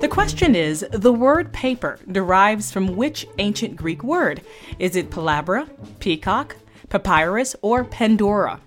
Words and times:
The 0.00 0.08
question 0.10 0.54
is 0.54 0.84
the 0.90 1.12
word 1.12 1.52
paper 1.52 1.98
derives 2.10 2.72
from 2.72 2.96
which 2.96 3.26
ancient 3.38 3.76
Greek 3.76 4.02
word? 4.02 4.42
Is 4.78 4.96
it 4.96 5.10
palabra, 5.10 5.68
peacock, 6.00 6.56
papyrus, 6.88 7.54
or 7.62 7.84
Pandora? 7.84 8.60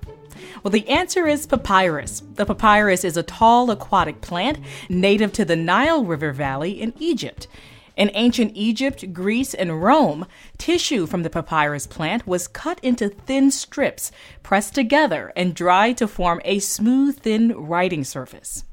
Well, 0.64 0.72
the 0.72 0.88
answer 0.90 1.28
is 1.28 1.46
papyrus. 1.46 2.24
The 2.36 2.46
papyrus 2.46 3.04
is 3.04 3.18
a 3.18 3.24
tall 3.24 3.70
aquatic 3.70 4.22
plant 4.22 4.60
native 4.90 5.32
to 5.34 5.46
the 5.46 5.56
Nile 5.56 6.04
River 6.06 6.32
Valley 6.32 6.82
in 6.82 6.94
Egypt. 7.00 7.48
In 7.96 8.12
ancient 8.14 8.52
Egypt, 8.56 9.14
Greece, 9.14 9.54
and 9.54 9.84
Rome, 9.84 10.26
tissue 10.58 11.06
from 11.06 11.24
the 11.24 11.30
papyrus 11.30 11.88
plant 11.88 12.26
was 12.26 12.48
cut 12.48 12.80
into 12.84 13.10
thin 13.10 13.52
strips, 13.52 14.12
pressed 14.44 14.74
together, 14.76 15.32
and 15.36 15.54
dried 15.54 15.98
to 15.98 16.08
form 16.08 16.42
a 16.44 16.60
smooth, 16.60 17.20
thin 17.20 17.54
writing 17.56 18.04
surface. 18.04 18.64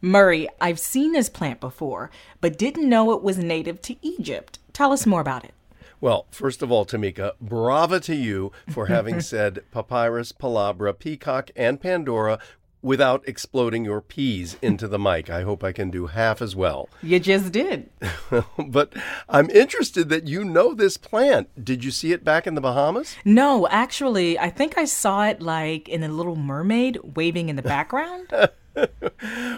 Murray, 0.00 0.48
I've 0.60 0.78
seen 0.78 1.12
this 1.12 1.28
plant 1.28 1.60
before, 1.60 2.10
but 2.40 2.56
didn't 2.56 2.88
know 2.88 3.12
it 3.12 3.22
was 3.22 3.36
native 3.36 3.82
to 3.82 3.96
Egypt. 4.00 4.58
Tell 4.72 4.92
us 4.92 5.04
more 5.04 5.20
about 5.20 5.44
it. 5.44 5.52
Well, 6.00 6.26
first 6.30 6.62
of 6.62 6.72
all, 6.72 6.86
Tamika, 6.86 7.32
brava 7.38 8.00
to 8.00 8.14
you 8.14 8.52
for 8.70 8.86
having 8.86 9.20
said 9.20 9.62
papyrus, 9.70 10.32
palabra, 10.32 10.94
peacock, 10.98 11.50
and 11.54 11.78
Pandora 11.78 12.38
without 12.82 13.26
exploding 13.28 13.84
your 13.84 14.00
peas 14.00 14.56
into 14.62 14.88
the 14.88 14.98
mic. 14.98 15.28
I 15.28 15.42
hope 15.42 15.62
I 15.62 15.72
can 15.72 15.90
do 15.90 16.06
half 16.06 16.40
as 16.40 16.56
well. 16.56 16.88
You 17.02 17.20
just 17.20 17.52
did. 17.52 17.90
but 18.68 18.94
I'm 19.28 19.50
interested 19.50 20.08
that 20.08 20.26
you 20.26 20.44
know 20.44 20.72
this 20.72 20.96
plant. 20.96 21.62
Did 21.62 21.84
you 21.84 21.90
see 21.90 22.12
it 22.12 22.24
back 22.24 22.46
in 22.46 22.54
the 22.54 22.62
Bahamas? 22.62 23.16
No, 23.22 23.68
actually, 23.68 24.38
I 24.38 24.48
think 24.48 24.78
I 24.78 24.86
saw 24.86 25.26
it 25.26 25.42
like 25.42 25.90
in 25.90 26.02
a 26.02 26.08
little 26.08 26.36
mermaid 26.36 26.98
waving 27.14 27.50
in 27.50 27.56
the 27.56 27.62
background. 27.62 28.32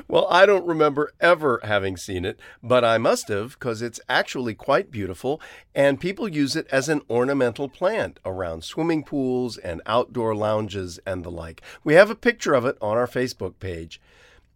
well, 0.08 0.26
I 0.30 0.46
don't 0.46 0.66
remember 0.66 1.12
ever 1.20 1.60
having 1.64 1.96
seen 1.96 2.24
it, 2.24 2.38
but 2.62 2.84
I 2.84 2.98
must 2.98 3.28
have 3.28 3.52
because 3.52 3.82
it's 3.82 4.00
actually 4.08 4.54
quite 4.54 4.90
beautiful, 4.90 5.40
and 5.74 6.00
people 6.00 6.28
use 6.28 6.56
it 6.56 6.66
as 6.70 6.88
an 6.88 7.02
ornamental 7.08 7.68
plant 7.68 8.18
around 8.24 8.64
swimming 8.64 9.04
pools 9.04 9.56
and 9.56 9.82
outdoor 9.86 10.34
lounges 10.34 10.98
and 11.06 11.24
the 11.24 11.30
like. 11.30 11.62
We 11.84 11.94
have 11.94 12.10
a 12.10 12.14
picture 12.14 12.54
of 12.54 12.64
it 12.64 12.76
on 12.80 12.96
our 12.96 13.06
Facebook 13.06 13.58
page. 13.58 14.00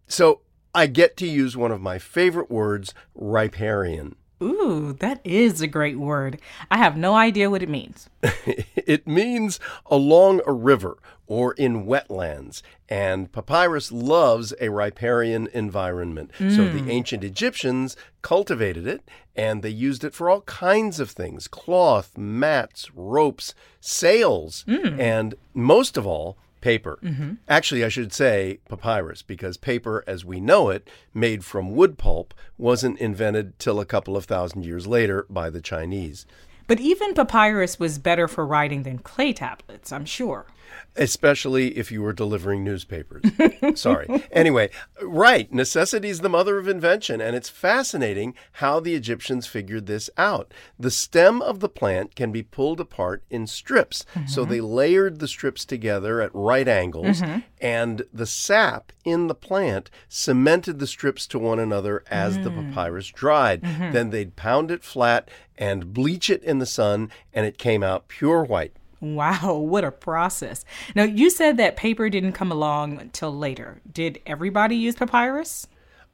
So 0.07 0.41
I 0.73 0.87
get 0.87 1.17
to 1.17 1.27
use 1.27 1.57
one 1.57 1.71
of 1.71 1.81
my 1.81 1.99
favorite 1.99 2.51
words, 2.51 2.93
riparian. 3.15 4.15
Ooh, 4.41 4.95
that 4.99 5.19
is 5.23 5.61
a 5.61 5.67
great 5.67 5.97
word. 5.97 6.39
I 6.69 6.77
have 6.77 6.95
no 6.95 7.15
idea 7.15 7.49
what 7.49 7.63
it 7.63 7.69
means. 7.69 8.09
it 8.21 9.07
means 9.07 9.59
along 9.87 10.41
a 10.45 10.53
river 10.53 10.97
or 11.25 11.53
in 11.53 11.85
wetlands, 11.85 12.61
and 12.87 13.31
papyrus 13.31 13.91
loves 13.91 14.53
a 14.61 14.69
riparian 14.69 15.47
environment. 15.53 16.31
Mm. 16.39 16.55
So 16.55 16.69
the 16.69 16.81
mm. 16.81 16.89
ancient 16.89 17.23
Egyptians 17.23 17.97
cultivated 18.21 18.87
it 18.87 19.01
and 19.35 19.61
they 19.61 19.69
used 19.69 20.03
it 20.03 20.13
for 20.13 20.29
all 20.29 20.41
kinds 20.41 20.99
of 20.99 21.11
things 21.11 21.47
cloth, 21.47 22.17
mats, 22.17 22.89
ropes, 22.95 23.53
sails, 23.79 24.65
mm. 24.67 24.99
and 24.99 25.35
most 25.53 25.97
of 25.97 26.07
all, 26.07 26.37
paper. 26.61 26.99
Mm-hmm. 27.03 27.33
Actually, 27.47 27.83
I 27.83 27.89
should 27.89 28.13
say 28.13 28.59
papyrus, 28.69 29.21
because 29.21 29.57
paper 29.57 30.03
as 30.07 30.25
we 30.25 30.39
know 30.39 30.69
it, 30.69 30.87
made 31.13 31.45
from 31.45 31.75
wood 31.75 31.97
pulp, 31.97 32.33
wasn't 32.57 32.99
invented 32.99 33.57
till 33.59 33.79
a 33.79 33.85
couple 33.85 34.17
of 34.17 34.25
thousand 34.25 34.65
years 34.65 34.87
later 34.87 35.25
by 35.29 35.49
the 35.49 35.61
Chinese. 35.61 36.25
But 36.67 36.79
even 36.79 37.13
papyrus 37.13 37.79
was 37.79 37.97
better 37.97 38.27
for 38.27 38.45
writing 38.45 38.83
than 38.83 38.99
clay 38.99 39.33
tablets, 39.33 39.91
I'm 39.91 40.05
sure 40.05 40.47
especially 40.95 41.77
if 41.77 41.91
you 41.91 42.01
were 42.01 42.13
delivering 42.13 42.63
newspapers. 42.63 43.23
Sorry. 43.75 44.07
Anyway, 44.31 44.69
right. 45.01 45.51
Necessity 45.51 46.09
is 46.09 46.21
the 46.21 46.29
mother 46.29 46.57
of 46.57 46.67
invention, 46.67 47.21
and 47.21 47.35
it's 47.35 47.49
fascinating 47.49 48.33
how 48.53 48.79
the 48.79 48.95
Egyptians 48.95 49.47
figured 49.47 49.85
this 49.85 50.09
out. 50.17 50.53
The 50.79 50.91
stem 50.91 51.41
of 51.41 51.59
the 51.59 51.69
plant 51.69 52.15
can 52.15 52.31
be 52.31 52.43
pulled 52.43 52.79
apart 52.79 53.23
in 53.29 53.47
strips. 53.47 54.05
Mm-hmm. 54.15 54.27
So 54.27 54.45
they 54.45 54.61
layered 54.61 55.19
the 55.19 55.27
strips 55.27 55.65
together 55.65 56.21
at 56.21 56.31
right 56.33 56.67
angles, 56.67 57.21
mm-hmm. 57.21 57.39
and 57.61 58.03
the 58.13 58.25
sap 58.25 58.91
in 59.03 59.27
the 59.27 59.35
plant 59.35 59.89
cemented 60.09 60.79
the 60.79 60.87
strips 60.87 61.27
to 61.27 61.39
one 61.39 61.59
another 61.59 62.03
as 62.09 62.37
mm. 62.37 62.43
the 62.43 62.51
papyrus 62.51 63.07
dried. 63.07 63.61
Mm-hmm. 63.61 63.91
Then 63.91 64.09
they'd 64.09 64.35
pound 64.35 64.71
it 64.71 64.83
flat 64.83 65.29
and 65.57 65.93
bleach 65.93 66.29
it 66.29 66.43
in 66.43 66.59
the 66.59 66.65
sun, 66.65 67.09
and 67.33 67.45
it 67.45 67.57
came 67.57 67.83
out 67.83 68.07
pure 68.07 68.43
white. 68.43 68.73
Wow, 68.99 69.55
what 69.57 69.83
a 69.83 69.91
process. 69.91 70.65
Now, 70.95 71.03
you 71.03 71.29
said 71.29 71.57
that 71.57 71.75
paper 71.75 72.09
didn't 72.09 72.33
come 72.33 72.51
along 72.51 72.99
until 72.99 73.35
later. 73.35 73.81
Did 73.91 74.19
everybody 74.25 74.75
use 74.75 74.95
papyrus? 74.95 75.67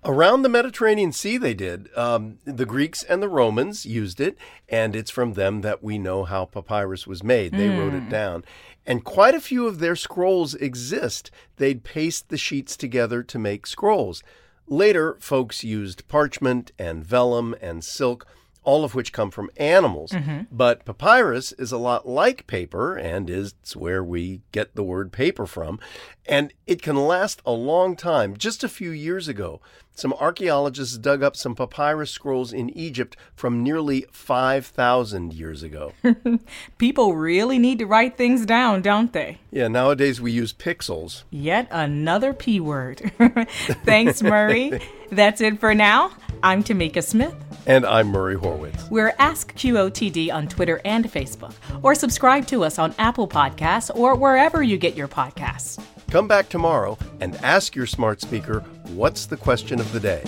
Around 0.05 0.41
the 0.41 0.49
Mediterranean 0.49 1.13
Sea, 1.13 1.37
they 1.37 1.53
did. 1.53 1.87
Um, 1.95 2.39
the 2.43 2.65
Greeks 2.65 3.03
and 3.03 3.23
the 3.23 3.29
Romans 3.29 3.85
used 3.85 4.19
it, 4.19 4.37
and 4.67 4.97
it's 4.97 5.11
from 5.11 5.33
them 5.33 5.61
that 5.61 5.81
we 5.81 5.97
know 5.97 6.25
how 6.25 6.43
papyrus 6.43 7.07
was 7.07 7.23
made. 7.23 7.53
They 7.53 7.69
mm. 7.69 7.79
wrote 7.79 7.93
it 7.93 8.09
down. 8.09 8.43
And 8.85 9.05
quite 9.05 9.33
a 9.33 9.39
few 9.39 9.65
of 9.65 9.79
their 9.79 9.95
scrolls 9.95 10.55
exist. 10.55 11.31
They'd 11.55 11.85
paste 11.85 12.27
the 12.27 12.37
sheets 12.37 12.75
together 12.75 13.23
to 13.23 13.39
make 13.39 13.65
scrolls. 13.65 14.23
Later, 14.67 15.15
folks 15.21 15.63
used 15.63 16.07
parchment 16.09 16.73
and 16.77 17.05
vellum 17.05 17.55
and 17.61 17.81
silk 17.81 18.27
all 18.63 18.83
of 18.83 18.95
which 18.95 19.13
come 19.13 19.31
from 19.31 19.49
animals. 19.57 20.11
Mm-hmm. 20.11 20.41
But 20.51 20.85
papyrus 20.85 21.51
is 21.53 21.71
a 21.71 21.77
lot 21.77 22.07
like 22.07 22.47
paper 22.47 22.95
and 22.95 23.29
is 23.29 23.53
where 23.75 24.03
we 24.03 24.41
get 24.51 24.75
the 24.75 24.83
word 24.83 25.11
paper 25.11 25.45
from. 25.45 25.79
And 26.25 26.53
it 26.65 26.81
can 26.81 26.95
last 26.95 27.41
a 27.45 27.51
long 27.51 27.95
time. 27.95 28.37
Just 28.37 28.63
a 28.63 28.69
few 28.69 28.91
years 28.91 29.27
ago, 29.27 29.59
some 29.95 30.13
archaeologists 30.13 30.97
dug 30.97 31.21
up 31.21 31.35
some 31.35 31.53
papyrus 31.53 32.09
scrolls 32.09 32.51
in 32.51 32.69
Egypt 32.71 33.15
from 33.35 33.61
nearly 33.61 34.05
5,000 34.11 35.33
years 35.33 35.61
ago. 35.61 35.93
People 36.77 37.15
really 37.15 37.59
need 37.59 37.77
to 37.79 37.85
write 37.85 38.17
things 38.17 38.45
down, 38.45 38.81
don't 38.81 39.13
they? 39.13 39.39
Yeah, 39.51 39.67
nowadays 39.67 40.19
we 40.19 40.31
use 40.31 40.51
pixels. 40.51 41.23
Yet 41.29 41.67
another 41.69 42.33
P 42.33 42.59
word. 42.59 43.11
Thanks, 43.85 44.23
Murray. 44.23 44.81
That's 45.11 45.41
it 45.41 45.59
for 45.59 45.75
now. 45.75 46.11
I'm 46.41 46.63
Tamika 46.63 47.03
Smith. 47.03 47.35
And 47.65 47.85
I'm 47.85 48.07
Murray 48.07 48.35
Horwitz. 48.35 48.89
We're 48.89 49.13
Ask 49.19 49.53
QOTD 49.55 50.33
on 50.33 50.47
Twitter 50.47 50.81
and 50.83 51.09
Facebook, 51.09 51.53
or 51.81 51.95
subscribe 51.95 52.45
to 52.47 52.65
us 52.65 52.77
on 52.77 52.93
Apple 52.99 53.27
Podcasts 53.27 53.89
or 53.95 54.15
wherever 54.15 54.61
you 54.61 54.77
get 54.77 54.95
your 54.95 55.07
podcasts. 55.07 55.81
Come 56.11 56.27
back 56.27 56.49
tomorrow 56.49 56.97
and 57.21 57.35
ask 57.37 57.73
your 57.73 57.85
smart 57.85 58.19
speaker 58.19 58.59
what's 58.89 59.25
the 59.25 59.37
question 59.37 59.79
of 59.79 59.91
the 59.93 59.99
day. 59.99 60.23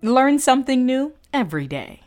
Learn 0.00 0.38
something 0.38 0.86
new 0.86 1.12
every 1.34 1.66
day. 1.66 2.05